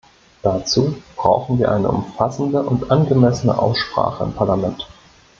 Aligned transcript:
Dazu 0.41 0.97
brauchen 1.15 1.59
wir 1.59 1.71
eine 1.71 1.87
umfassende 1.89 2.63
und 2.63 2.89
angemessene 2.89 3.55
Aussprache 3.55 4.23
im 4.23 4.33
Parlament. 4.33 4.87